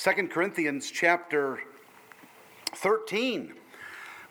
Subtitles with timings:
[0.00, 1.60] Second Corinthians chapter
[2.72, 3.52] 13.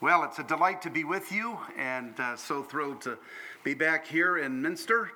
[0.02, 3.20] Well, it's a delight to be with you, and uh, so thrilled to
[3.64, 5.12] be back here in Minster,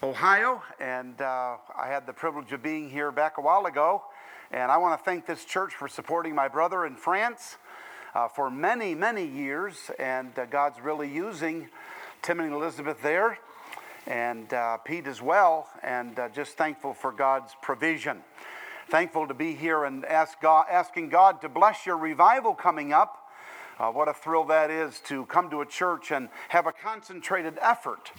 [0.00, 0.62] Ohio.
[0.78, 4.04] And uh, I had the privilege of being here back a while ago.
[4.52, 7.56] And I want to thank this church for supporting my brother in France
[8.14, 9.90] uh, for many, many years.
[9.98, 11.70] And uh, God's really using
[12.22, 13.40] Tim and Elizabeth there,
[14.06, 15.68] and uh, Pete as well.
[15.82, 18.22] And uh, just thankful for God's provision.
[18.90, 23.28] Thankful to be here and ask God, asking God to bless your revival coming up.
[23.78, 27.58] Uh, what a thrill that is to come to a church and have a concentrated
[27.60, 28.10] effort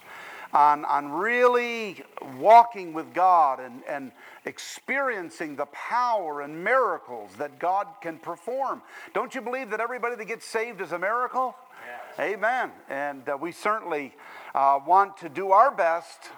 [0.53, 2.03] on, on really
[2.37, 4.11] walking with God and, and
[4.45, 8.83] experiencing the power and miracles that God can perform.
[9.15, 11.55] Don't you believe that everybody that gets saved is a miracle?
[11.88, 12.33] Yes.
[12.35, 12.71] Amen.
[12.89, 14.13] And uh, we certainly
[14.53, 16.29] uh, want to do our best.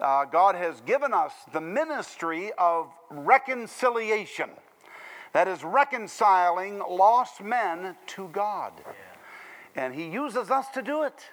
[0.00, 4.50] Uh, God has given us the ministry of reconciliation.
[5.32, 8.72] That is reconciling lost men to God.
[9.74, 11.30] And He uses us to do it.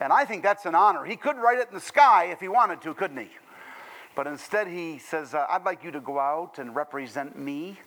[0.00, 1.04] And I think that's an honor.
[1.04, 3.30] He could write it in the sky if he wanted to, couldn't he?
[4.16, 7.78] But instead, he says, uh, I'd like you to go out and represent me.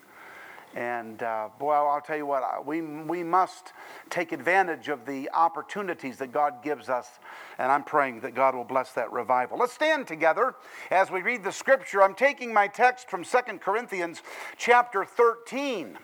[0.75, 3.73] And uh, boy, I'll tell you what, we, we must
[4.09, 7.19] take advantage of the opportunities that God gives us.
[7.59, 9.59] And I'm praying that God will bless that revival.
[9.59, 10.55] Let's stand together
[10.89, 12.01] as we read the scripture.
[12.01, 14.23] I'm taking my text from Second Corinthians
[14.57, 15.97] chapter 13.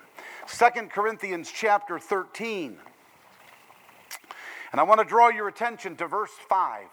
[0.47, 2.77] 2 Corinthians chapter 13.
[4.71, 6.85] And I want to draw your attention to verse 5.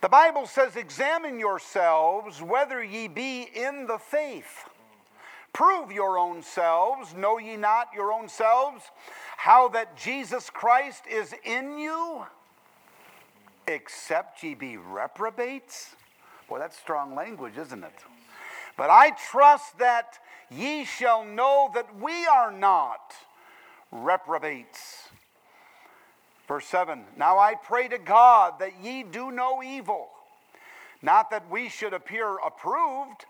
[0.00, 4.68] The Bible says, Examine yourselves whether ye be in the faith.
[5.54, 7.14] Prove your own selves.
[7.14, 8.82] Know ye not your own selves
[9.36, 12.26] how that Jesus Christ is in you,
[13.66, 15.94] except ye be reprobates?
[16.48, 18.04] Boy, that's strong language, isn't it?
[18.76, 20.18] But I trust that
[20.50, 23.14] ye shall know that we are not
[23.92, 25.08] reprobates.
[26.48, 30.08] Verse 7 Now I pray to God that ye do no evil,
[31.00, 33.24] not that we should appear approved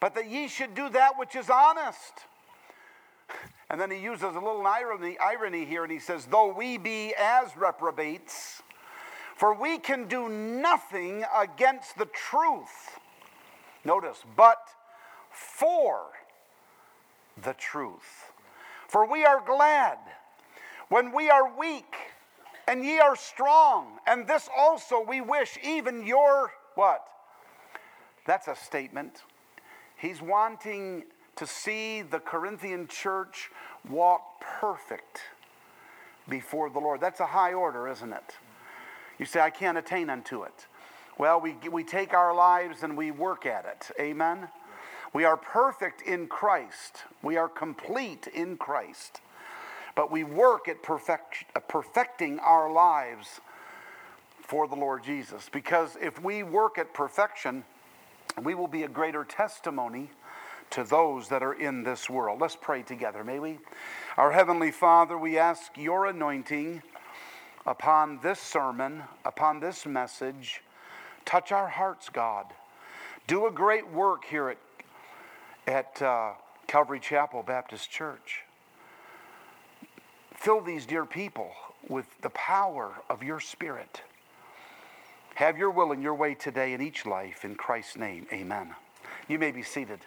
[0.00, 2.24] but that ye should do that which is honest.
[3.68, 7.14] And then he uses a little irony, irony here, and he says, Though we be
[7.16, 8.62] as reprobates,
[9.36, 12.98] for we can do nothing against the truth.
[13.84, 14.58] Notice, but
[15.30, 16.06] for
[17.42, 18.32] the truth.
[18.88, 19.98] For we are glad
[20.88, 21.94] when we are weak,
[22.66, 23.98] and ye are strong.
[24.06, 27.04] And this also we wish, even your what?
[28.26, 29.22] That's a statement.
[30.00, 31.04] He's wanting
[31.36, 33.50] to see the Corinthian church
[33.88, 35.20] walk perfect
[36.28, 37.00] before the Lord.
[37.00, 38.36] That's a high order, isn't it?
[39.18, 40.66] You say, I can't attain unto it.
[41.18, 43.90] Well, we, we take our lives and we work at it.
[44.00, 44.48] Amen?
[45.12, 49.20] We are perfect in Christ, we are complete in Christ.
[49.96, 53.40] But we work at perfect, uh, perfecting our lives
[54.40, 55.50] for the Lord Jesus.
[55.52, 57.64] Because if we work at perfection,
[58.42, 60.10] we will be a greater testimony
[60.70, 62.40] to those that are in this world.
[62.40, 63.58] Let's pray together, may we?
[64.16, 66.82] Our Heavenly Father, we ask your anointing
[67.66, 70.62] upon this sermon, upon this message.
[71.24, 72.46] Touch our hearts, God.
[73.26, 74.58] Do a great work here at,
[75.66, 76.32] at uh,
[76.66, 78.42] Calvary Chapel Baptist Church.
[80.34, 81.50] Fill these dear people
[81.88, 84.02] with the power of your Spirit.
[85.40, 87.46] Have your will and your way today in each life.
[87.46, 88.74] In Christ's name, amen.
[89.26, 90.00] You may be seated.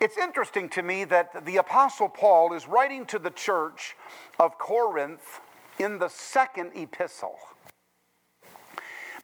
[0.00, 3.96] It's interesting to me that the Apostle Paul is writing to the church
[4.40, 5.40] of Corinth
[5.78, 7.36] in the second epistle.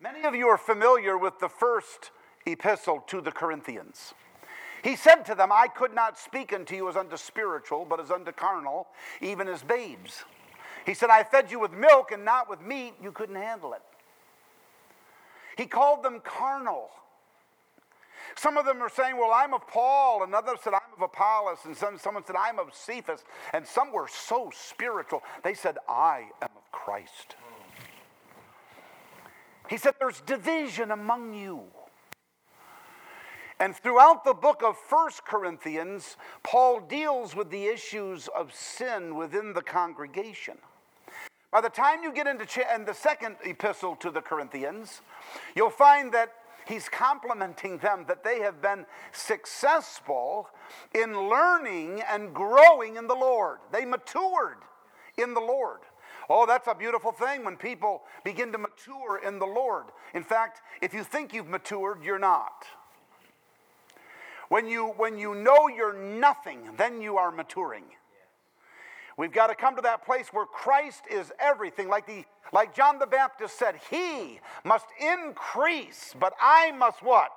[0.02, 2.10] Many of you are familiar with the first
[2.44, 4.12] epistle to the Corinthians.
[4.82, 8.10] He said to them, I could not speak unto you as unto spiritual, but as
[8.10, 8.88] unto carnal,
[9.22, 10.24] even as babes.
[10.84, 12.92] He said, I fed you with milk and not with meat.
[13.02, 13.80] You couldn't handle it.
[15.56, 16.90] He called them carnal.
[18.36, 21.58] Some of them are saying, Well, I'm of Paul, and others said, I'm of Apollos,
[21.64, 26.26] and some, someone said, I'm of Cephas, and some were so spiritual, they said, I
[26.42, 27.36] am of Christ.
[29.68, 31.62] He said, There's division among you.
[33.60, 39.52] And throughout the book of First Corinthians, Paul deals with the issues of sin within
[39.52, 40.58] the congregation.
[41.52, 45.02] By the time you get into ch- in the second epistle to the Corinthians,
[45.54, 46.32] you'll find that
[46.66, 50.48] he's complimenting them that they have been successful
[50.94, 53.58] in learning and growing in the Lord.
[53.72, 54.58] They matured
[55.18, 55.80] in the Lord.
[56.28, 59.86] Oh, that's a beautiful thing when people begin to mature in the Lord.
[60.14, 62.64] In fact, if you think you've matured, you're not.
[64.48, 67.84] When you, when you know you're nothing, then you are maturing.
[69.16, 71.88] We've got to come to that place where Christ is everything.
[71.88, 77.30] Like, the, like John the Baptist said, He must increase, but I must what?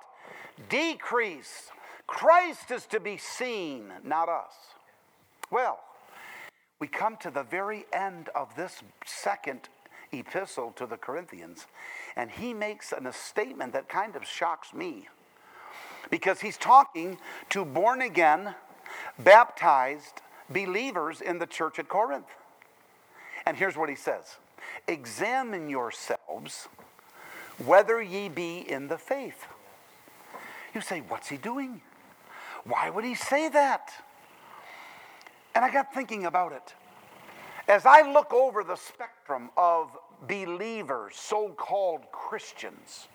[0.68, 1.70] Decrease.
[2.06, 4.54] Christ is to be seen, not us.
[5.50, 5.78] Well,
[6.80, 9.68] we come to the very end of this second
[10.12, 11.66] epistle to the Corinthians,
[12.16, 15.08] and he makes an, a statement that kind of shocks me
[16.10, 17.18] because he's talking
[17.50, 18.54] to born again,
[19.18, 22.28] baptized believers in the church at Corinth.
[23.46, 24.36] And here's what he says
[24.86, 26.68] Examine yourselves
[27.64, 29.46] whether ye be in the faith.
[30.74, 31.80] You say, What's he doing?
[32.64, 33.90] Why would he say that?
[35.54, 36.74] And I got thinking about it.
[37.66, 39.96] As I look over the spectrum of
[40.26, 43.08] believers, so called Christians,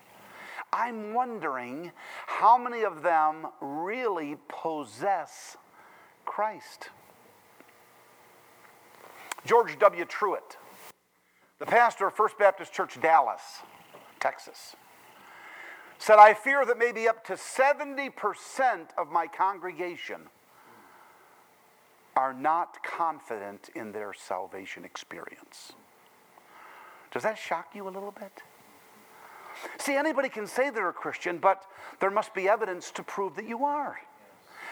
[0.72, 1.92] I'm wondering
[2.26, 5.56] how many of them really possess
[6.24, 6.90] Christ.
[9.46, 10.04] George W.
[10.04, 10.56] Truett,
[11.58, 13.42] the pastor of First Baptist Church, Dallas,
[14.20, 14.74] Texas,
[15.98, 18.10] said, I fear that maybe up to 70%
[18.98, 20.22] of my congregation
[22.16, 25.72] are not confident in their salvation experience.
[27.12, 28.42] Does that shock you a little bit?
[29.78, 31.64] See, anybody can say they're a Christian, but
[32.00, 34.00] there must be evidence to prove that you are.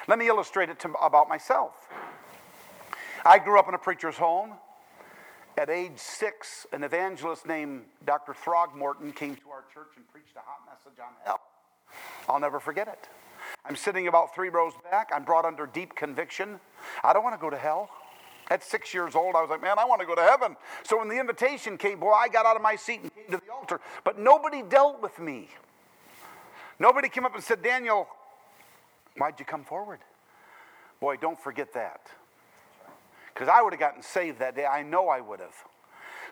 [0.09, 1.89] Let me illustrate it to, about myself.
[3.25, 4.53] I grew up in a preacher's home.
[5.57, 8.33] At age six, an evangelist named Dr.
[8.33, 11.41] Throgmorton came to our church and preached a hot message on hell.
[12.29, 13.09] I'll never forget it.
[13.65, 15.11] I'm sitting about three rows back.
[15.15, 16.59] I'm brought under deep conviction.
[17.05, 17.91] I don't want to go to hell.
[18.51, 20.57] At six years old, I was like, man, I want to go to heaven.
[20.83, 23.37] So when the invitation came, boy, I got out of my seat and came to
[23.45, 23.81] the altar.
[24.05, 25.49] But nobody dealt with me.
[26.79, 28.09] Nobody came up and said, Daniel,
[29.17, 30.01] why'd you come forward?
[30.99, 32.11] Boy, don't forget that.
[33.33, 34.67] Because I would have gotten saved that day.
[34.67, 35.55] I know I would have.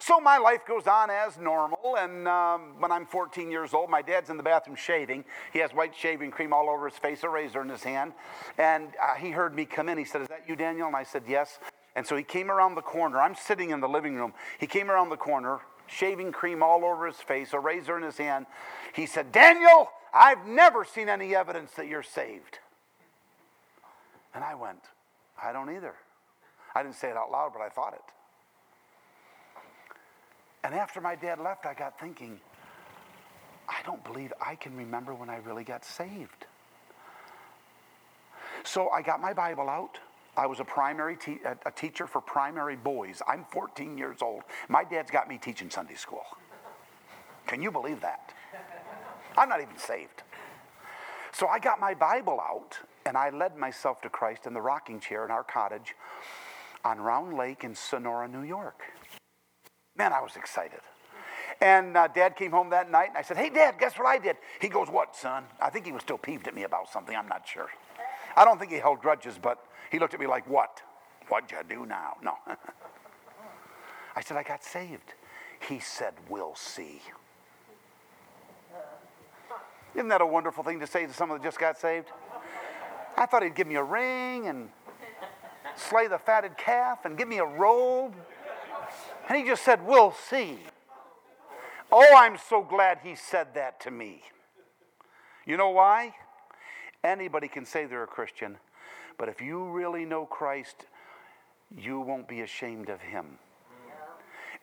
[0.01, 1.97] So my life goes on as normal.
[1.99, 5.25] And um, when I'm 14 years old, my dad's in the bathroom shaving.
[5.53, 8.15] He has white shaving cream all over his face, a razor in his hand.
[8.57, 9.99] And uh, he heard me come in.
[9.99, 10.87] He said, Is that you, Daniel?
[10.87, 11.59] And I said, Yes.
[11.95, 13.21] And so he came around the corner.
[13.21, 14.33] I'm sitting in the living room.
[14.59, 18.17] He came around the corner, shaving cream all over his face, a razor in his
[18.17, 18.47] hand.
[18.95, 22.59] He said, Daniel, I've never seen any evidence that you're saved.
[24.35, 24.81] And I went,
[25.43, 25.95] I don't either.
[26.75, 28.03] I didn't say it out loud, but I thought it.
[30.63, 32.39] And after my dad left, I got thinking,
[33.69, 36.47] I don't believe I can remember when I really got saved.
[38.63, 39.99] So I got my Bible out.
[40.37, 43.21] I was a primary te- a teacher for primary boys.
[43.27, 44.43] I'm 14 years old.
[44.69, 46.25] My dad's got me teaching Sunday school.
[47.47, 48.33] Can you believe that?
[49.37, 50.23] I'm not even saved.
[51.33, 55.01] So I got my Bible out and I led myself to Christ in the rocking
[55.01, 55.95] chair in our cottage
[56.85, 58.83] on Round Lake in Sonora, New York.
[59.97, 60.81] Man, I was excited.
[61.61, 64.19] And uh, dad came home that night and I said, Hey, dad, guess what I
[64.19, 64.37] did?
[64.61, 65.45] He goes, What, son?
[65.61, 67.15] I think he was still peeved at me about something.
[67.15, 67.69] I'm not sure.
[68.37, 70.81] I don't think he held grudges, but he looked at me like, What?
[71.29, 72.17] What'd you do now?
[72.23, 72.35] No.
[74.17, 75.15] I said, I got saved.
[75.69, 77.03] He said, We'll see.
[79.95, 82.07] Isn't that a wonderful thing to say to someone that just got saved?
[83.19, 84.71] I thought he'd give me a ring and
[85.77, 88.15] slay the fatted calf and give me a robe.
[89.29, 90.59] And he just said, We'll see.
[91.93, 94.23] Oh, I'm so glad he said that to me.
[95.45, 96.15] You know why?
[97.03, 98.59] Anybody can say they're a Christian,
[99.19, 100.87] but if you really know Christ,
[101.77, 103.39] you won't be ashamed of him.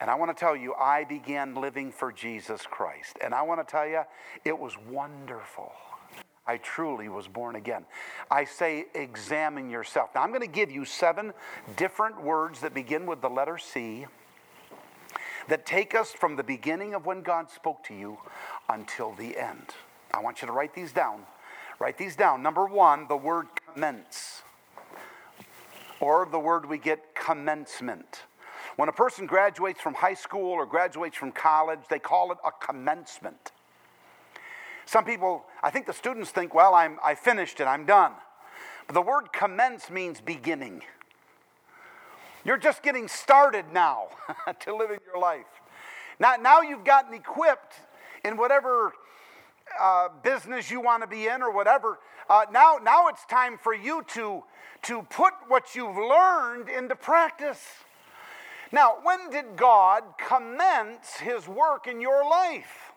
[0.00, 3.18] And I want to tell you, I began living for Jesus Christ.
[3.20, 4.02] And I want to tell you,
[4.44, 5.72] it was wonderful.
[6.48, 7.84] I truly was born again.
[8.30, 10.08] I say, examine yourself.
[10.14, 11.34] Now, I'm going to give you seven
[11.76, 14.06] different words that begin with the letter C
[15.48, 18.18] that take us from the beginning of when God spoke to you
[18.68, 19.74] until the end.
[20.12, 21.20] I want you to write these down.
[21.78, 22.42] Write these down.
[22.42, 24.42] Number one, the word commence,
[26.00, 28.22] or the word we get commencement.
[28.76, 32.50] When a person graduates from high school or graduates from college, they call it a
[32.50, 33.52] commencement.
[34.88, 38.12] Some people, I think the students think, well, I'm, I finished it, I'm done.
[38.86, 40.80] But the word commence means beginning.
[42.42, 44.06] You're just getting started now
[44.60, 45.44] to living your life.
[46.18, 47.74] Now, now you've gotten equipped
[48.24, 48.94] in whatever
[49.78, 51.98] uh, business you want to be in or whatever.
[52.30, 54.42] Uh, now, now it's time for you to,
[54.84, 57.62] to put what you've learned into practice.
[58.72, 62.87] Now, when did God commence his work in your life?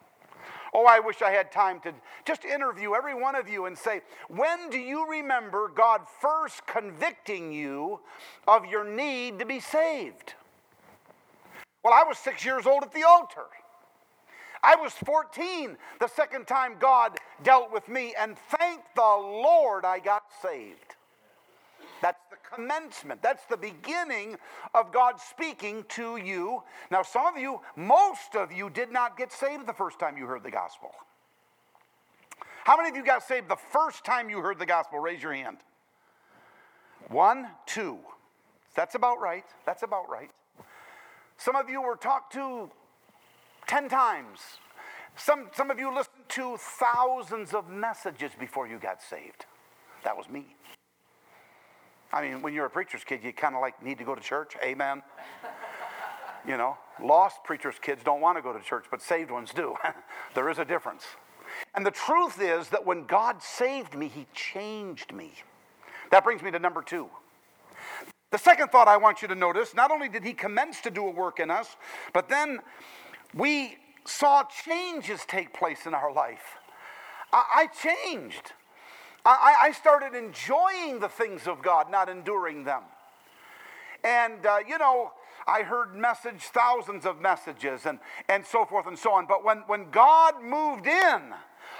[0.73, 1.93] Oh, I wish I had time to
[2.25, 7.51] just interview every one of you and say, when do you remember God first convicting
[7.51, 7.99] you
[8.47, 10.35] of your need to be saved?
[11.83, 13.47] Well, I was six years old at the altar.
[14.63, 19.99] I was 14 the second time God dealt with me, and thank the Lord I
[19.99, 20.90] got saved.
[22.01, 23.21] That's the commencement.
[23.21, 24.37] That's the beginning
[24.73, 26.63] of God speaking to you.
[26.89, 30.25] Now, some of you, most of you, did not get saved the first time you
[30.25, 30.91] heard the gospel.
[32.63, 34.99] How many of you got saved the first time you heard the gospel?
[34.99, 35.57] Raise your hand.
[37.07, 37.97] One, two.
[38.75, 39.45] That's about right.
[39.65, 40.29] That's about right.
[41.37, 42.69] Some of you were talked to
[43.67, 44.39] 10 times.
[45.15, 49.45] Some, some of you listened to thousands of messages before you got saved.
[50.03, 50.55] That was me.
[52.13, 54.21] I mean, when you're a preacher's kid, you kind of like need to go to
[54.21, 54.55] church.
[54.63, 55.01] Amen.
[56.47, 59.75] you know, lost preacher's kids don't want to go to church, but saved ones do.
[60.35, 61.05] there is a difference.
[61.75, 65.33] And the truth is that when God saved me, He changed me.
[66.11, 67.09] That brings me to number two.
[68.31, 71.05] The second thought I want you to notice not only did He commence to do
[71.05, 71.75] a work in us,
[72.13, 72.59] but then
[73.33, 76.57] we saw changes take place in our life.
[77.31, 78.53] I, I changed.
[79.25, 82.81] I, I, started enjoying the things of God, not enduring them.
[84.03, 85.11] And, uh, you know,
[85.47, 87.99] I heard message, thousands of messages, and,
[88.29, 89.27] and so forth and so on.
[89.27, 91.33] But when, when God moved in,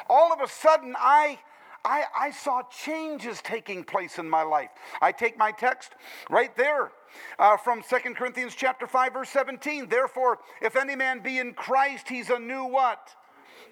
[0.10, 1.40] all of a sudden I,
[1.84, 4.70] I, I saw changes taking place in my life.
[5.02, 5.94] I take my text
[6.30, 6.92] right there
[7.40, 9.90] uh, from Second Corinthians chapter 5, verse 17.
[9.90, 13.16] Therefore, if any man be in Christ, he's a new what?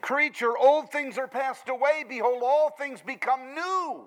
[0.02, 0.58] Creature.
[0.58, 2.04] Old things are passed away.
[2.08, 4.04] Behold, all things become new.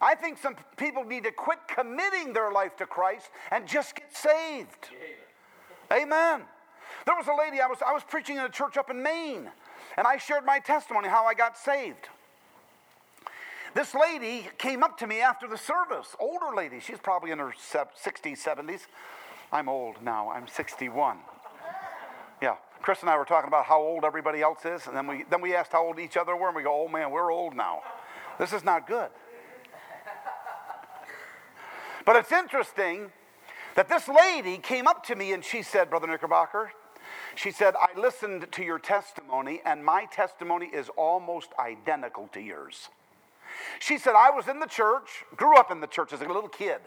[0.00, 4.14] I think some people need to quit committing their life to Christ and just get
[4.14, 4.90] saved.
[5.92, 6.42] Amen.
[7.06, 9.50] There was a lady, I was, I was preaching in a church up in Maine,
[9.96, 12.08] and I shared my testimony how I got saved.
[13.74, 17.52] This lady came up to me after the service, older lady, she's probably in her
[17.52, 18.80] 60s, 70s.
[19.52, 21.18] I'm old now, I'm 61.
[22.84, 25.40] Chris and I were talking about how old everybody else is, and then we, then
[25.40, 27.80] we asked how old each other were, and we go, oh man, we're old now.
[28.38, 29.08] This is not good.
[32.04, 33.10] But it's interesting
[33.74, 36.72] that this lady came up to me and she said, Brother Knickerbocker,
[37.34, 42.90] she said, I listened to your testimony, and my testimony is almost identical to yours.
[43.78, 46.50] She said, I was in the church, grew up in the church as a little
[46.50, 46.80] kid.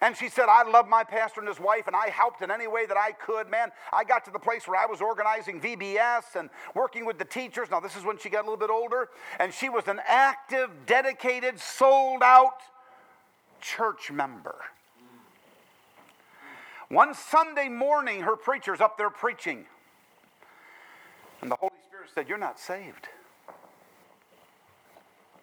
[0.00, 2.66] And she said, I love my pastor and his wife, and I helped in any
[2.66, 3.50] way that I could.
[3.50, 7.24] Man, I got to the place where I was organizing VBS and working with the
[7.24, 7.70] teachers.
[7.70, 10.70] Now, this is when she got a little bit older, and she was an active,
[10.86, 12.60] dedicated, sold out
[13.60, 14.56] church member.
[16.88, 19.66] One Sunday morning, her preacher's up there preaching.
[21.40, 23.08] And the Holy Spirit said, You're not saved.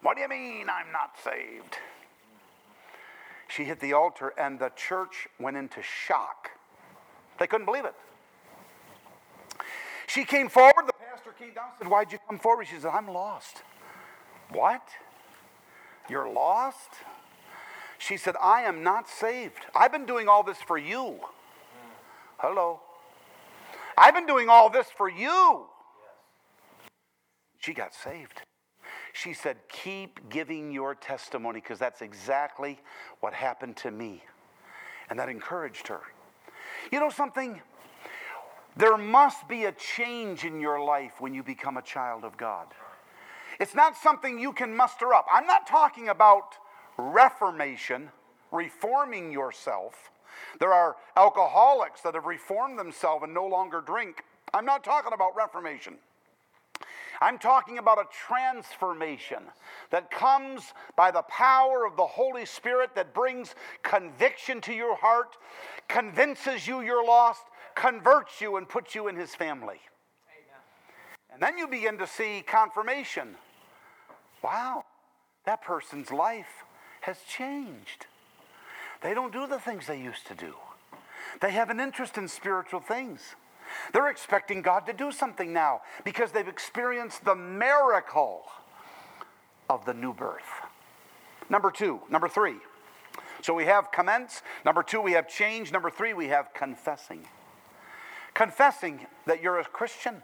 [0.01, 1.77] What do you mean I'm not saved?
[3.57, 6.51] She hit the altar, and the church went into shock.
[7.39, 7.95] They couldn't believe it.
[10.05, 12.67] She came forward, the pastor came down and said, Why'd you come forward?
[12.67, 13.63] She said, I'm lost.
[14.51, 14.87] What?
[16.07, 16.91] You're lost?
[17.97, 19.65] She said, I am not saved.
[19.73, 21.19] I've been doing all this for you.
[22.37, 22.79] Hello.
[23.97, 25.65] I've been doing all this for you.
[27.57, 28.43] She got saved.
[29.17, 32.79] She said, Keep giving your testimony because that's exactly
[33.19, 34.23] what happened to me.
[35.09, 36.01] And that encouraged her.
[36.91, 37.59] You know something?
[38.75, 42.67] There must be a change in your life when you become a child of God.
[43.59, 45.25] It's not something you can muster up.
[45.33, 46.53] I'm not talking about
[46.97, 48.11] reformation,
[48.51, 50.11] reforming yourself.
[50.59, 54.23] There are alcoholics that have reformed themselves and no longer drink.
[54.53, 55.95] I'm not talking about reformation.
[57.21, 59.43] I'm talking about a transformation
[59.89, 65.37] that comes by the power of the Holy Spirit that brings conviction to your heart,
[65.87, 67.41] convinces you you're lost,
[67.75, 69.79] converts you, and puts you in His family.
[70.29, 70.61] Amen.
[71.33, 73.35] And then you begin to see confirmation.
[74.43, 74.85] Wow,
[75.45, 76.65] that person's life
[77.01, 78.05] has changed.
[79.01, 80.53] They don't do the things they used to do.
[81.41, 83.35] They have an interest in spiritual things.
[83.93, 88.43] They're expecting God to do something now because they've experienced the miracle
[89.69, 90.43] of the new birth.
[91.49, 92.57] Number two, number three.
[93.41, 94.41] So we have commence.
[94.65, 95.71] Number two, we have change.
[95.71, 97.25] Number three, we have confessing.
[98.33, 100.21] Confessing that you're a Christian.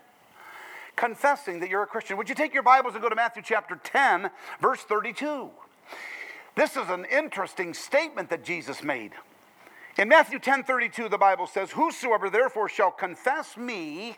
[0.96, 2.18] Confessing that you're a Christian.
[2.18, 4.30] Would you take your Bibles and go to Matthew chapter 10,
[4.62, 5.50] verse 32?
[6.56, 9.14] This is an interesting statement that Jesus made.
[9.98, 14.18] In Matthew 10 32, the Bible says, Whosoever therefore shall confess me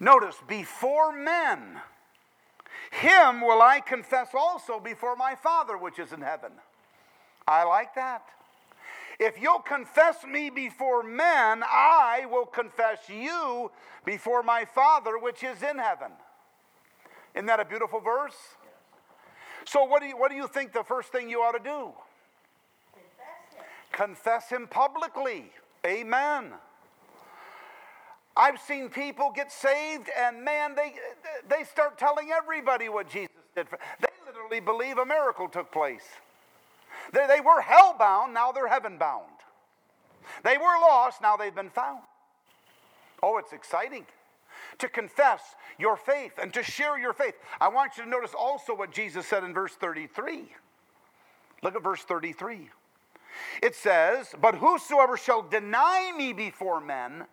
[0.00, 1.78] Notice, before men,
[2.90, 6.52] him will I confess also before my Father which is in heaven.
[7.46, 8.22] I like that.
[9.18, 13.70] If you'll confess me before men, I will confess you
[14.06, 16.12] before my Father which is in heaven.
[17.34, 18.36] Isn't that a beautiful verse?
[19.66, 21.92] So, what do you, what do you think the first thing you ought to do?
[24.00, 25.52] Confess him, publicly.
[25.84, 26.52] Amen.
[28.34, 30.94] I've seen people get saved, and man, they,
[31.50, 33.68] they start telling everybody what Jesus did.
[33.68, 36.04] For, they literally believe a miracle took place.
[37.12, 39.26] They, they were hell bound, now they're heaven bound.
[40.44, 42.00] They were lost, now they've been found.
[43.22, 44.06] Oh, it's exciting
[44.78, 45.42] to confess
[45.78, 47.34] your faith and to share your faith.
[47.60, 50.44] I want you to notice also what Jesus said in verse 33.
[51.62, 52.70] Look at verse 33.
[53.62, 57.24] It says, But whosoever shall deny me before men,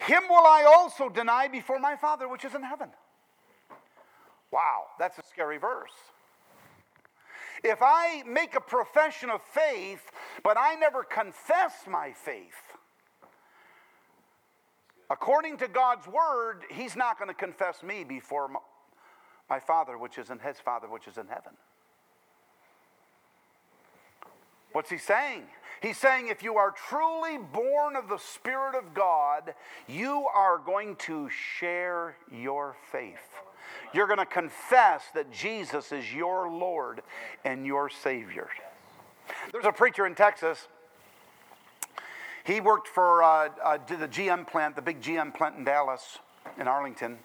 [0.00, 2.88] him will I also deny before my Father which is in heaven.
[4.50, 5.92] Wow, that's a scary verse.
[7.64, 10.10] If I make a profession of faith,
[10.42, 12.76] but I never confess my faith,
[15.08, 18.50] according to God's word, He's not going to confess me before
[19.48, 21.52] my Father, which is in His Father, which is in heaven.
[24.72, 25.42] What's He saying?
[25.80, 29.54] He's saying if you are truly born of the Spirit of God,
[29.88, 33.18] you are going to share your faith.
[33.92, 37.02] You're going to confess that Jesus is your Lord
[37.44, 38.48] and your Savior.
[39.50, 40.68] There's a preacher in Texas.
[42.44, 46.18] He worked for uh, uh, the GM plant, the big GM plant in Dallas,
[46.58, 47.18] in Arlington.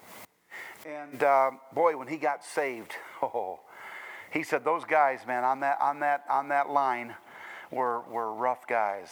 [0.85, 3.59] And uh, boy, when he got saved, oh,
[4.31, 7.15] he said those guys, man, on that on that on that line,
[7.71, 9.09] were were rough guys.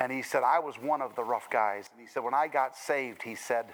[0.00, 1.88] And he said I was one of the rough guys.
[1.92, 3.66] And he said when I got saved, he said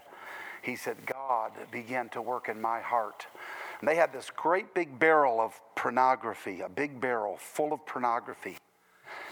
[0.62, 3.26] he said, God began to work in my heart.
[3.80, 8.58] And they had this great big barrel of pornography, a big barrel full of pornography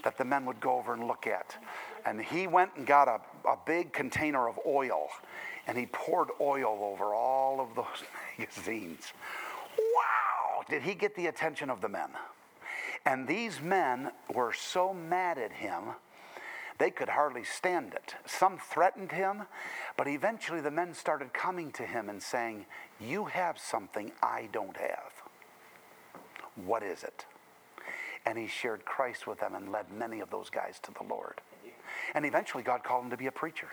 [0.04, 1.57] that the men would go over and look at.
[2.07, 5.09] And he went and got a, a big container of oil
[5.66, 8.02] and he poured oil over all of those
[8.38, 9.12] magazines.
[9.76, 10.62] Wow!
[10.68, 12.09] Did he get the attention of the men?
[13.09, 15.94] And these men were so mad at him
[16.79, 18.14] they could hardly stand it.
[18.25, 19.42] Some threatened him,
[19.97, 22.66] but eventually the men started coming to him and saying,
[23.01, 25.12] You have something I don't have.
[26.64, 27.27] What is it?
[28.25, 31.40] And he shared Christ with them and led many of those guys to the Lord.
[32.14, 33.68] And eventually God called him to be a preacher.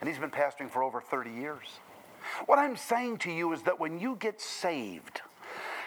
[0.00, 1.78] And he's been pastoring for over 30 years.
[2.46, 5.20] What I'm saying to you is that when you get saved,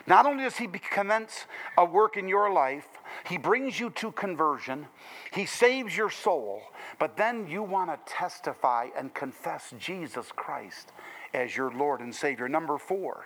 [0.06, 1.46] not only does he commence
[1.78, 2.88] a work in your life,
[3.26, 4.88] he brings you to conversion,
[5.34, 6.62] he saves your soul,
[7.00, 10.92] but then you want to testify and confess Jesus Christ
[11.34, 12.50] as your Lord and Savior.
[12.50, 13.26] Number four,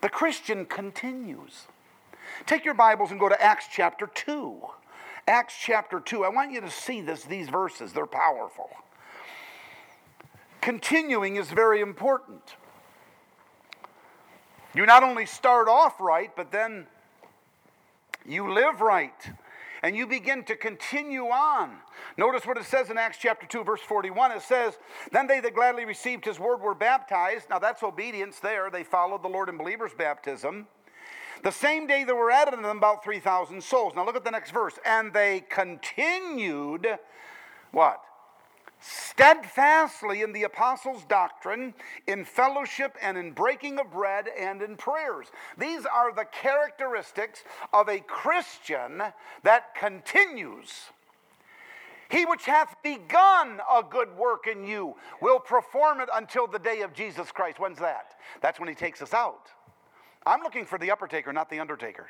[0.00, 1.66] the Christian continues.
[2.46, 4.60] Take your Bibles and go to Acts chapter 2.
[5.28, 6.24] Acts chapter 2.
[6.24, 8.70] I want you to see this, these verses, they're powerful.
[10.60, 12.56] Continuing is very important.
[14.74, 16.86] You not only start off right, but then
[18.26, 19.30] you live right.
[19.82, 21.76] And you begin to continue on.
[22.16, 24.30] Notice what it says in Acts chapter 2, verse 41.
[24.32, 24.78] It says,
[25.10, 27.50] Then they that gladly received his word were baptized.
[27.50, 28.70] Now that's obedience there.
[28.70, 30.68] They followed the Lord in believers' baptism.
[31.42, 33.94] The same day there were added to them about 3,000 souls.
[33.96, 34.78] Now look at the next verse.
[34.86, 36.86] And they continued,
[37.72, 38.00] what?
[38.82, 41.74] Steadfastly in the apostles' doctrine,
[42.06, 45.28] in fellowship, and in breaking of bread, and in prayers.
[45.56, 49.02] These are the characteristics of a Christian
[49.42, 50.90] that continues.
[52.10, 56.82] He which hath begun a good work in you will perform it until the day
[56.82, 57.58] of Jesus Christ.
[57.58, 58.16] When's that?
[58.42, 59.48] That's when he takes us out.
[60.26, 62.08] I'm looking for the upper taker, not the undertaker.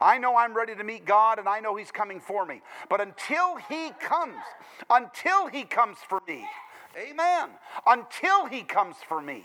[0.00, 2.62] I know I'm ready to meet God and I know He's coming for me.
[2.88, 4.36] But until He comes,
[4.90, 6.46] until He comes for me,
[6.96, 7.50] amen.
[7.86, 9.44] Until He comes for me,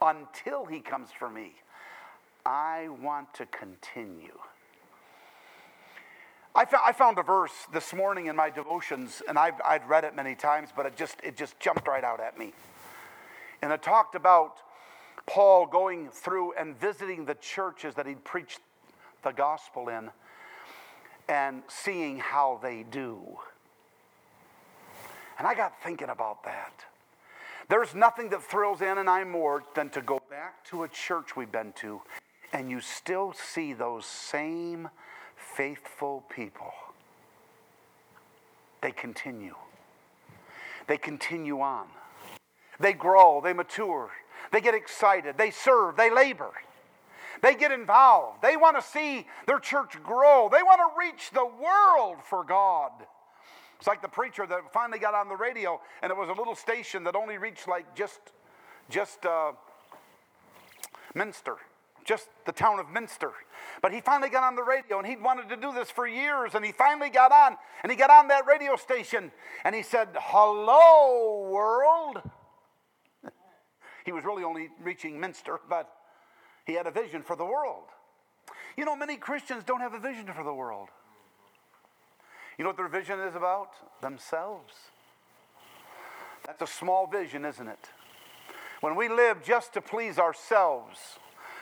[0.00, 1.54] until He comes for me,
[2.44, 4.38] I want to continue.
[6.52, 10.34] I, found a verse this morning in my devotions, and I've, I'd read it many
[10.34, 12.52] times, but it just, it just jumped right out at me.
[13.62, 14.56] And it talked about
[15.26, 18.58] Paul going through and visiting the churches that he'd preached
[19.22, 20.10] the gospel in
[21.28, 23.18] and seeing how they do.
[25.38, 26.84] And I got thinking about that.
[27.68, 31.36] There's nothing that thrills Ann and I more than to go back to a church
[31.36, 32.02] we've been to
[32.52, 34.88] and you still see those same
[35.36, 36.72] faithful people.
[38.82, 39.54] They continue.
[40.86, 41.86] They continue on.
[42.80, 44.10] They grow, they mature,
[44.52, 46.50] they get excited, they serve, they labor.
[47.42, 48.42] They get involved.
[48.42, 50.48] They want to see their church grow.
[50.52, 52.92] They want to reach the world for God.
[53.78, 56.54] It's like the preacher that finally got on the radio, and it was a little
[56.54, 58.20] station that only reached like just,
[58.90, 59.52] just uh,
[61.14, 61.56] Minster,
[62.04, 63.32] just the town of Minster.
[63.80, 66.54] But he finally got on the radio, and he'd wanted to do this for years,
[66.54, 69.32] and he finally got on, and he got on that radio station,
[69.64, 72.20] and he said, "Hello, world."
[74.04, 75.90] he was really only reaching Minster, but
[76.66, 77.84] he had a vision for the world.
[78.76, 80.88] You know, many Christians don't have a vision for the world.
[82.56, 83.70] You know what their vision is about?
[84.00, 84.74] Themselves.
[86.46, 87.88] That's a small vision, isn't it?
[88.80, 91.18] When we live just to please ourselves,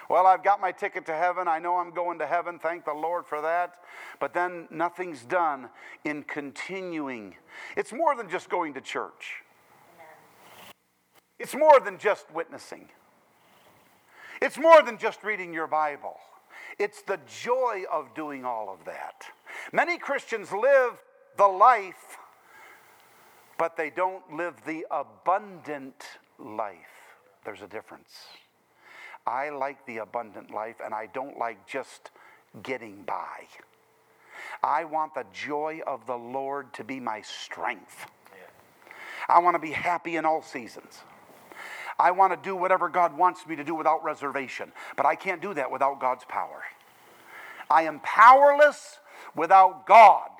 [0.09, 1.49] well, I've got my ticket to heaven.
[1.49, 2.59] I know I'm going to heaven.
[2.59, 3.75] Thank the Lord for that.
[4.21, 5.69] But then nothing's done
[6.05, 7.37] in continuing.
[7.77, 9.43] It's more than just going to church,
[11.39, 12.89] it's more than just witnessing,
[14.41, 16.17] it's more than just reading your Bible.
[16.79, 19.25] It's the joy of doing all of that.
[19.73, 20.93] Many Christians live
[21.37, 22.19] the life,
[23.59, 26.05] but they don't live the abundant
[26.39, 26.77] life.
[27.45, 28.13] There's a difference.
[29.27, 32.11] I like the abundant life, and I don't like just
[32.63, 33.47] getting by.
[34.63, 38.07] I want the joy of the Lord to be my strength.
[39.29, 41.03] I want to be happy in all seasons.
[41.99, 45.43] I want to do whatever God wants me to do without reservation, but I can't
[45.43, 46.63] do that without God's power.
[47.71, 48.99] I am powerless
[49.35, 50.31] without God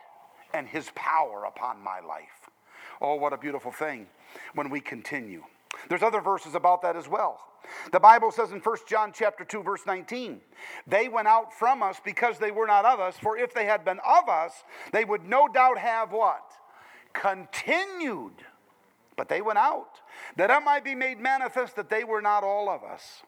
[0.55, 2.51] and His power upon my life.
[3.01, 4.07] Oh, what a beautiful thing
[4.55, 5.45] when we continue.
[5.89, 7.41] There's other verses about that as well.
[7.93, 10.41] The Bible says in 1 John chapter 2 verse 19,
[10.87, 13.85] they went out from us because they were not of us, for if they had
[13.85, 14.53] been of us,
[14.93, 16.53] they would no doubt have what?
[17.13, 18.33] Continued.
[19.19, 20.01] But they went out,
[20.37, 23.25] that it might be made manifest that they were not all of us.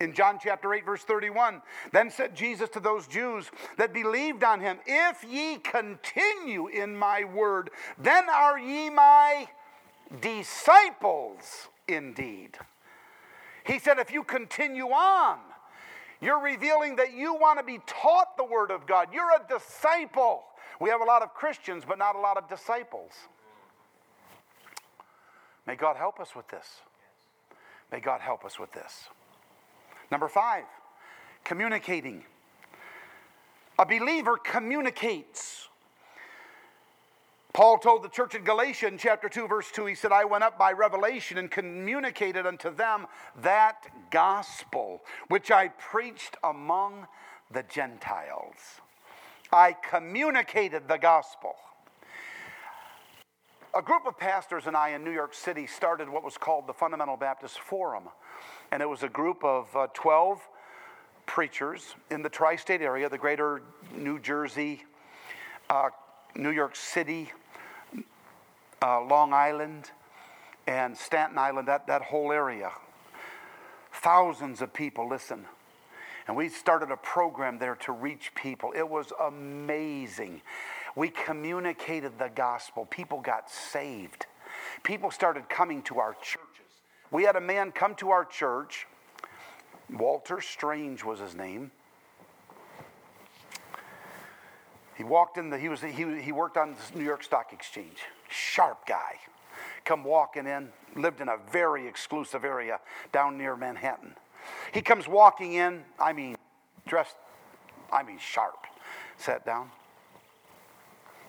[0.00, 4.60] In John chapter 8, verse 31, then said Jesus to those Jews that believed on
[4.60, 9.48] him, If ye continue in my word, then are ye my
[10.20, 12.56] disciples indeed.
[13.66, 15.38] He said, If you continue on,
[16.20, 19.08] you're revealing that you want to be taught the word of God.
[19.12, 20.44] You're a disciple.
[20.80, 23.10] We have a lot of Christians, but not a lot of disciples.
[25.66, 26.80] May God help us with this.
[27.90, 29.08] May God help us with this.
[30.10, 30.64] Number five,
[31.44, 32.24] communicating.
[33.78, 35.68] A believer communicates.
[37.52, 40.58] Paul told the church in Galatians chapter 2, verse 2, he said, I went up
[40.58, 43.06] by revelation and communicated unto them
[43.42, 47.06] that gospel which I preached among
[47.52, 48.80] the Gentiles.
[49.52, 51.54] I communicated the gospel.
[53.76, 56.72] A group of pastors and I in New York City started what was called the
[56.72, 58.04] Fundamental Baptist Forum.
[58.70, 60.40] And it was a group of uh, 12
[61.26, 63.62] preachers in the tri state area, the greater
[63.96, 64.84] New Jersey,
[65.70, 65.88] uh,
[66.36, 67.32] New York City,
[68.80, 69.90] uh, Long Island,
[70.68, 72.70] and Staten Island, that, that whole area.
[73.92, 75.46] Thousands of people listen.
[76.28, 78.72] And we started a program there to reach people.
[78.76, 80.42] It was amazing.
[80.96, 82.86] We communicated the gospel.
[82.86, 84.26] People got saved.
[84.82, 86.40] People started coming to our churches.
[87.10, 88.86] We had a man come to our church.
[89.90, 91.70] Walter Strange was his name.
[94.96, 97.98] He walked in the, he was, he, he worked on the New York Stock Exchange.
[98.28, 99.16] Sharp guy.
[99.84, 102.80] Come walking in, lived in a very exclusive area
[103.12, 104.14] down near Manhattan.
[104.72, 106.36] He comes walking in, I mean,
[106.86, 107.16] dressed,
[107.92, 108.66] I mean, sharp.
[109.16, 109.70] Sat down.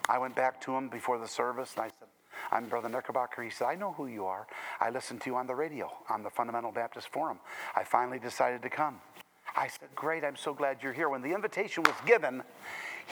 [0.08, 2.08] I went back to him before the service and I said,
[2.52, 3.42] I'm Brother Knickerbocker.
[3.42, 4.48] He said, I know who you are.
[4.80, 7.40] I listened to you on the radio on the Fundamental Baptist Forum.
[7.76, 9.00] I finally decided to come.
[9.56, 11.10] I said, Great, I'm so glad you're here.
[11.10, 12.44] When the invitation was given,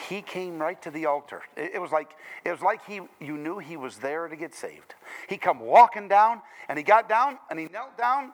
[0.08, 1.42] he came right to the altar.
[1.56, 2.10] It, was like
[2.44, 4.94] it was like he you knew he was there to get saved.
[5.28, 8.32] He come walking down and he got down and he knelt down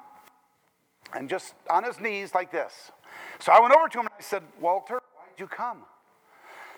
[1.15, 2.91] and just on his knees like this.
[3.39, 5.83] So I went over to him and I said, Walter, why did you come?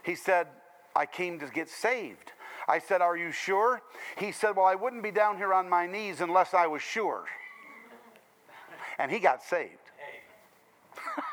[0.05, 0.49] He said,
[0.94, 2.33] I came to get saved.
[2.68, 3.83] I said, Are you sure?
[4.16, 7.24] He said, Well, I wouldn't be down here on my knees unless I was sure.
[8.98, 9.78] And he got saved.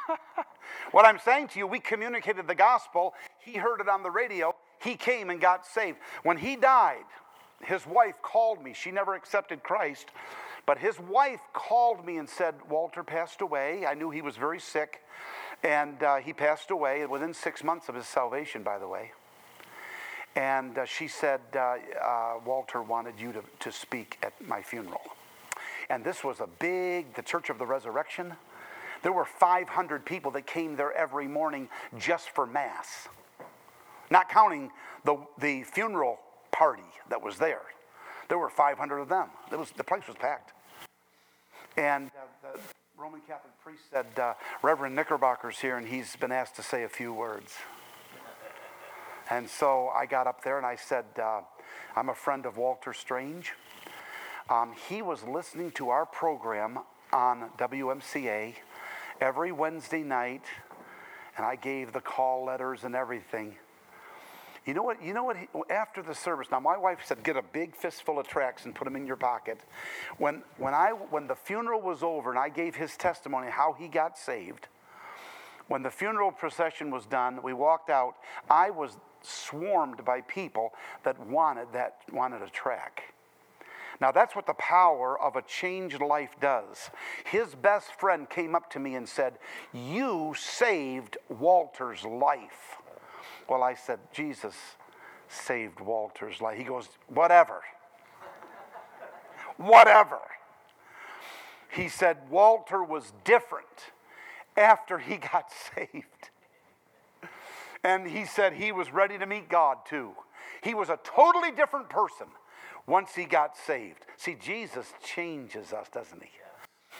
[0.91, 3.13] what I'm saying to you, we communicated the gospel.
[3.39, 4.55] He heard it on the radio.
[4.81, 5.97] He came and got saved.
[6.23, 7.05] When he died,
[7.61, 8.73] his wife called me.
[8.73, 10.07] She never accepted Christ,
[10.65, 13.85] but his wife called me and said, Walter passed away.
[13.85, 15.01] I knew he was very sick,
[15.63, 19.11] and uh, he passed away within six months of his salvation, by the way.
[20.35, 25.01] And uh, she said, uh, uh, Walter wanted you to, to speak at my funeral.
[25.89, 28.33] And this was a big, the Church of the Resurrection.
[29.01, 33.07] There were 500 people that came there every morning just for Mass,
[34.09, 34.71] not counting
[35.03, 36.19] the, the funeral
[36.51, 37.61] party that was there.
[38.27, 39.29] There were 500 of them.
[39.51, 40.51] It Was, the place was packed.
[41.77, 42.11] And
[42.43, 42.59] uh, the
[42.97, 46.89] Roman Catholic priest said, uh, Reverend Knickerbocker's here, and he's been asked to say a
[46.89, 47.55] few words.
[49.29, 51.41] And so I got up there and I said, uh,
[51.95, 53.53] I'm a friend of Walter Strange.
[54.49, 56.79] Um, he was listening to our program
[57.13, 58.55] on WMCA
[59.21, 60.43] every Wednesday night,
[61.37, 63.55] and I gave the call letters and everything.
[64.65, 65.03] You know what?
[65.03, 65.37] You know what?
[65.37, 68.75] He, after the service, now my wife said, "Get a big fistful of tracts and
[68.75, 69.59] put them in your pocket."
[70.17, 73.87] When when I when the funeral was over and I gave his testimony how he
[73.87, 74.67] got saved,
[75.67, 78.15] when the funeral procession was done, we walked out.
[78.49, 83.13] I was swarmed by people that wanted that wanted a track.
[84.01, 86.89] Now, that's what the power of a changed life does.
[87.25, 89.37] His best friend came up to me and said,
[89.73, 92.77] You saved Walter's life.
[93.49, 94.55] Well, I said, Jesus
[95.27, 96.57] saved Walter's life.
[96.57, 97.61] He goes, Whatever.
[99.57, 100.19] Whatever.
[101.69, 103.91] He said, Walter was different
[104.55, 106.29] after he got saved.
[107.83, 110.11] And he said he was ready to meet God too.
[110.61, 112.27] He was a totally different person
[112.87, 114.05] once he got saved.
[114.17, 116.29] See, Jesus changes us, doesn't he?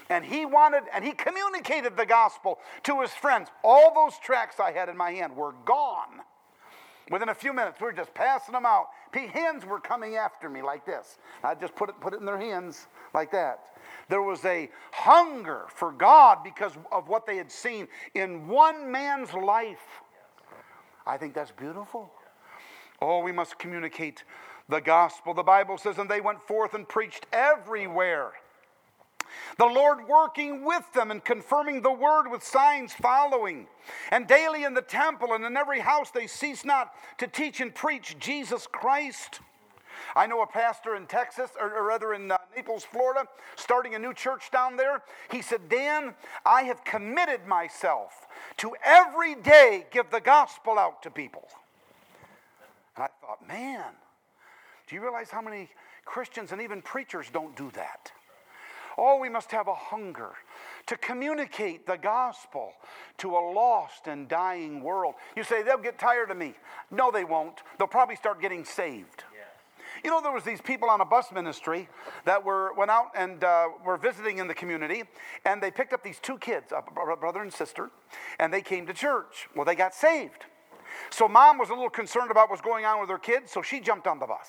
[0.09, 3.49] And he wanted, and he communicated the gospel to his friends.
[3.63, 6.21] All those tracts I had in my hand were gone.
[7.11, 8.87] Within a few minutes, we were just passing them out.
[9.11, 11.17] P hands were coming after me like this.
[11.43, 13.59] I just put it, put it in their hands like that.
[14.09, 19.33] There was a hunger for God because of what they had seen in one man's
[19.33, 20.03] life.
[21.05, 22.11] I think that's beautiful.
[23.01, 24.23] Oh, we must communicate
[24.67, 25.33] the gospel.
[25.33, 28.33] The Bible says, and they went forth and preached everywhere.
[29.57, 33.67] The Lord working with them and confirming the word with signs following.
[34.11, 37.73] And daily in the temple and in every house they cease not to teach and
[37.73, 39.39] preach Jesus Christ.
[40.15, 44.13] I know a pastor in Texas, or, rather in uh, Naples, Florida, starting a new
[44.13, 45.01] church down there.
[45.31, 46.13] He said, Dan,
[46.45, 51.47] I have committed myself to every day give the gospel out to people.
[52.95, 53.91] And I thought, man,
[54.87, 55.69] do you realize how many
[56.05, 58.11] Christians and even preachers don't do that?
[58.97, 60.31] Oh, we must have a hunger
[60.87, 62.73] to communicate the gospel
[63.19, 65.15] to a lost and dying world.
[65.37, 66.55] You say they'll get tired of me.
[66.91, 67.61] No, they won't.
[67.77, 69.23] They'll probably start getting saved.
[70.03, 71.89] You know, there was these people on a bus ministry
[72.25, 75.03] that were went out and uh, were visiting in the community,
[75.45, 76.81] and they picked up these two kids, a
[77.15, 77.91] brother and sister,
[78.39, 79.47] and they came to church.
[79.55, 80.45] Well, they got saved.
[81.09, 83.79] So mom was a little concerned about what's going on with her kids, so she
[83.79, 84.47] jumped on the bus.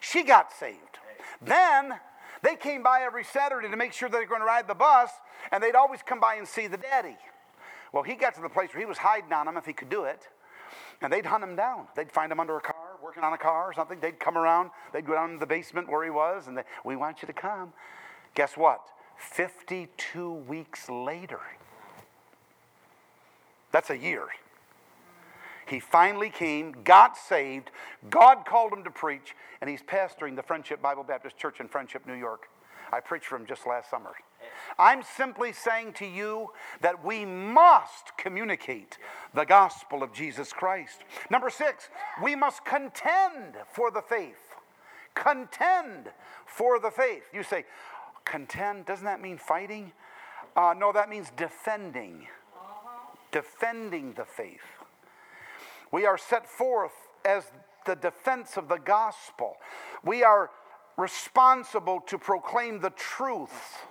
[0.00, 0.98] She got saved.
[1.40, 1.94] Then
[2.42, 5.10] they came by every Saturday to make sure they were going to ride the bus,
[5.50, 7.16] and they'd always come by and see the daddy.
[7.92, 9.88] Well, he got to the place where he was hiding on them if he could
[9.88, 10.28] do it,
[11.00, 11.86] and they'd hunt him down.
[11.96, 12.76] They'd find him under a car,
[13.08, 13.98] working on a car or something.
[14.00, 16.94] They'd come around, they'd go down to the basement where he was, and they, we
[16.94, 17.72] want you to come.
[18.34, 18.82] Guess what?
[19.16, 21.40] 52 weeks later.
[23.72, 24.26] That's a year.
[25.66, 27.70] He finally came, got saved.
[28.10, 32.06] God called him to preach, and he's pastoring the Friendship Bible Baptist Church in Friendship,
[32.06, 32.48] New York.
[32.92, 34.10] I preached for him just last summer.
[34.78, 38.98] I'm simply saying to you that we must communicate
[39.34, 41.04] the gospel of Jesus Christ.
[41.30, 41.88] Number six,
[42.22, 44.54] we must contend for the faith.
[45.14, 46.10] Contend
[46.46, 47.24] for the faith.
[47.32, 47.64] You say,
[48.24, 49.92] contend, doesn't that mean fighting?
[50.56, 52.26] Uh, no, that means defending.
[53.32, 54.84] Defending the faith.
[55.90, 56.92] We are set forth
[57.24, 57.44] as
[57.86, 59.56] the defense of the gospel.
[60.04, 60.50] We are
[60.96, 63.86] responsible to proclaim the truth.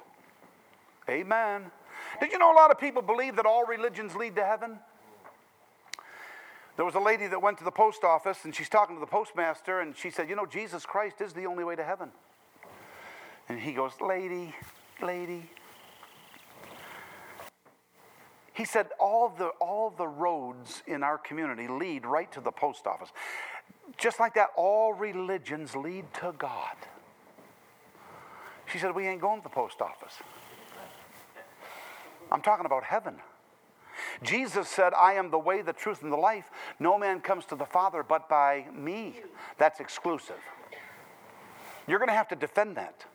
[1.10, 1.72] Amen.
[2.20, 4.80] Did you know a lot of people believe that all religions lead to heaven?
[6.76, 9.08] There was a lady that went to the post office and she's talking to the
[9.08, 12.12] postmaster and she said, You know, Jesus Christ is the only way to heaven.
[13.50, 14.54] And he goes, Lady,
[15.02, 15.50] lady,
[18.54, 22.88] he said, all the, all the roads in our community lead right to the post
[22.88, 23.10] office.
[23.98, 26.76] Just like that, all religions lead to God.
[28.72, 30.16] She said, We ain't going to the post office.
[32.32, 33.16] I'm talking about heaven.
[34.24, 36.46] Jesus said, I am the way, the truth, and the life.
[36.80, 39.22] No man comes to the Father but by me.
[39.58, 40.36] That's exclusive.
[41.88, 43.06] You're going to have to defend that.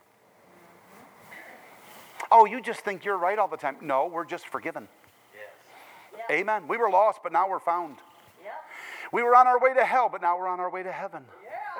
[2.31, 3.77] Oh, you just think you're right all the time.
[3.81, 4.87] No, we're just forgiven.
[6.31, 6.67] Amen.
[6.67, 7.97] We were lost, but now we're found.
[9.11, 11.23] We were on our way to hell, but now we're on our way to heaven.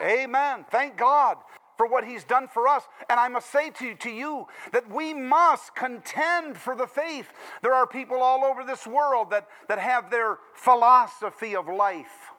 [0.01, 0.65] Amen.
[0.69, 1.37] Thank God
[1.83, 2.83] for what He's done for us.
[3.09, 7.27] And I must say to, to you that we must contend for the faith.
[7.61, 12.31] There are people all over this world that, that have their philosophy of life.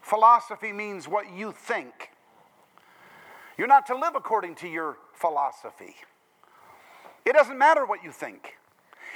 [0.00, 2.12] Philosophy means what you think.
[3.58, 5.96] You're not to live according to your philosophy.
[7.26, 8.54] It doesn't matter what you think.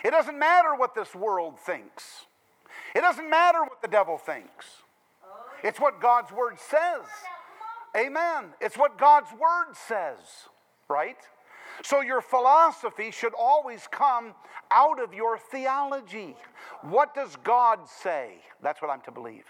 [0.05, 2.27] It doesn't matter what this world thinks.
[2.95, 4.66] It doesn't matter what the devil thinks.
[5.64, 7.07] It's what God's word says.
[7.96, 8.52] Amen.
[8.61, 10.18] It's what God's word says,
[10.88, 11.16] right?
[11.82, 14.35] So your philosophy should always come
[14.70, 16.37] out of your theology.
[16.82, 18.37] What does God say?
[18.62, 19.44] That's what I'm to believe.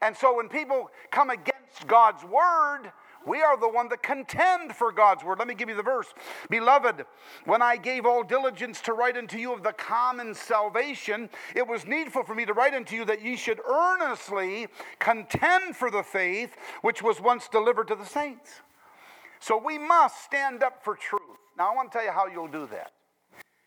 [0.00, 2.92] And so when people come against God's word,
[3.26, 5.38] we are the one that contend for God's word.
[5.38, 6.06] Let me give you the verse.
[6.50, 7.04] Beloved,
[7.44, 11.86] when I gave all diligence to write unto you of the common salvation, it was
[11.86, 14.66] needful for me to write unto you that ye should earnestly
[14.98, 18.62] contend for the faith which was once delivered to the saints.
[19.40, 21.22] So we must stand up for truth.
[21.58, 22.92] Now, I want to tell you how you'll do that.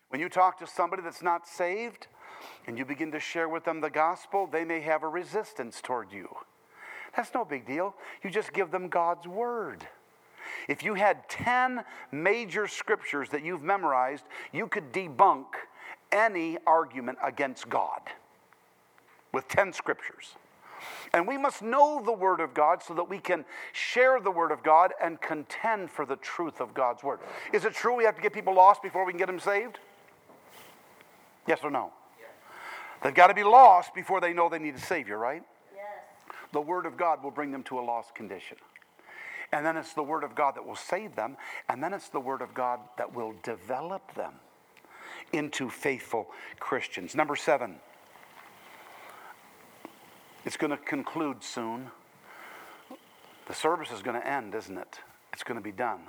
[0.08, 2.06] When you talk to somebody that's not saved
[2.66, 6.12] and you begin to share with them the gospel, they may have a resistance toward
[6.12, 6.28] you.
[7.16, 7.94] That's no big deal.
[8.22, 9.86] You just give them God's word.
[10.68, 15.46] If you had 10 major scriptures that you've memorized, you could debunk
[16.12, 18.00] any argument against God
[19.32, 20.36] with 10 scriptures.
[21.14, 24.52] And we must know the Word of God so that we can share the Word
[24.52, 27.20] of God and contend for the truth of God's Word.
[27.52, 29.78] Is it true we have to get people lost before we can get them saved?
[31.46, 31.92] Yes or no?
[33.02, 35.42] They've got to be lost before they know they need a Savior, right?
[36.56, 38.56] The Word of God will bring them to a lost condition.
[39.52, 41.36] And then it's the Word of God that will save them.
[41.68, 44.32] And then it's the Word of God that will develop them
[45.34, 47.14] into faithful Christians.
[47.14, 47.76] Number seven,
[50.46, 51.90] it's going to conclude soon.
[53.48, 55.00] The service is going to end, isn't it?
[55.34, 56.00] It's going to be done.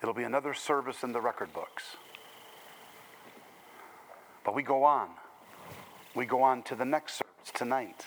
[0.00, 1.96] It'll be another service in the record books.
[4.44, 5.08] But we go on.
[6.14, 8.06] We go on to the next service tonight.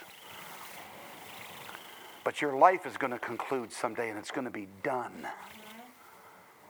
[2.23, 5.27] But your life is going to conclude someday and it's going to be done.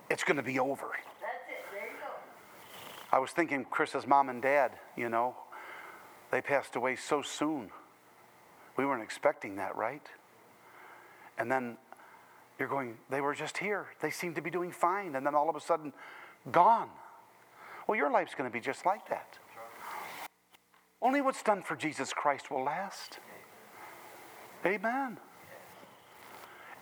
[0.10, 0.88] It's going to be over.
[1.22, 1.66] That's it.
[1.72, 2.14] There you go.
[3.12, 5.36] I was thinking Chris's mom and dad, you know,
[6.32, 7.70] they passed away so soon.
[8.76, 10.06] We weren't expecting that, right?
[11.38, 11.78] And then
[12.58, 13.88] you're going, they were just here.
[14.02, 15.16] They seemed to be doing fine.
[15.16, 15.94] And then all of a sudden,
[16.52, 16.90] gone.
[17.88, 19.38] Well, your life's going to be just like that.
[21.02, 23.20] Only what's done for Jesus Christ will last.
[24.66, 25.18] Amen.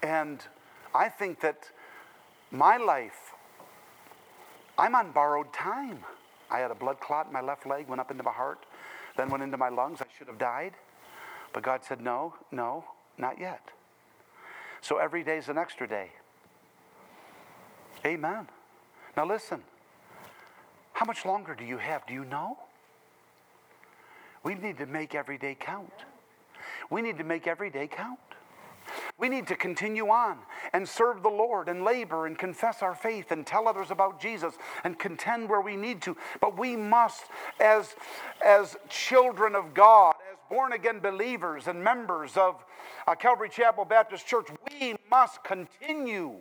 [0.02, 0.42] And
[0.94, 1.70] I think that
[2.52, 3.34] my life,
[4.78, 6.00] I'm on borrowed time.
[6.50, 8.66] I had a blood clot in my left leg, went up into my heart,
[9.16, 10.02] then went into my lungs.
[10.02, 10.74] I should have died.
[11.54, 12.86] But God said, no, no,
[13.18, 13.62] not yet.
[14.82, 16.12] So every day is an extra day.
[18.06, 18.48] Amen.
[19.16, 19.62] Now listen,
[20.94, 22.06] how much longer do you have?
[22.08, 22.58] Do you know?
[24.44, 25.94] We need to make every day count.
[26.90, 28.20] We need to make every day count.
[29.18, 30.40] We need to continue on
[30.74, 34.56] and serve the Lord and labor and confess our faith and tell others about Jesus
[34.84, 36.18] and contend where we need to.
[36.40, 37.26] But we must,
[37.60, 37.96] as,
[38.44, 42.64] as children of God, as born again believers and members of
[43.08, 46.36] uh, Calvary Chapel Baptist Church, we must continue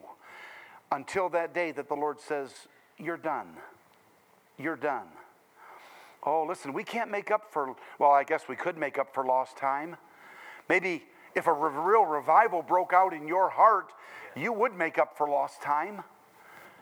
[0.92, 2.50] until that day that the Lord says,
[2.98, 3.56] You're done.
[4.58, 5.06] You're done.
[6.22, 9.24] Oh, listen, we can't make up for, well, I guess we could make up for
[9.24, 9.96] lost time.
[10.68, 13.92] Maybe if a real revival broke out in your heart,
[14.34, 16.02] you would make up for lost time.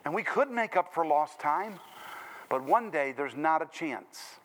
[0.05, 1.79] And we could make up for lost time.
[2.49, 4.39] But one day, there's not a chance.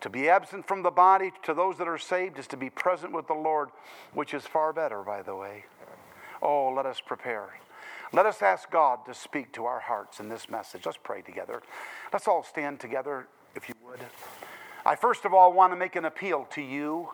[0.00, 3.12] To be absent from the body to those that are saved is to be present
[3.12, 3.68] with the Lord,
[4.14, 5.64] which is far better, by the way.
[6.42, 7.50] Oh, let us prepare.
[8.12, 10.86] Let us ask God to speak to our hearts in this message.
[10.86, 11.62] Let's pray together.
[12.12, 14.00] Let's all stand together, if you would.
[14.84, 17.10] I first of all want to make an appeal to you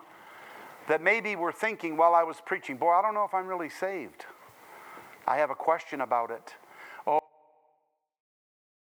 [0.87, 3.69] that maybe we're thinking while I was preaching, boy, I don't know if I'm really
[3.69, 4.25] saved.
[5.27, 6.55] I have a question about it.